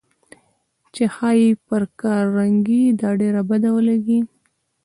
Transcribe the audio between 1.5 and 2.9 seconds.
پر کارنګي